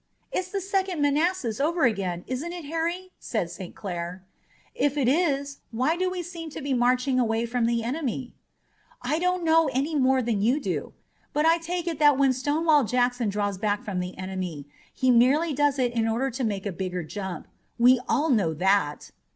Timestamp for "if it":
4.73-5.07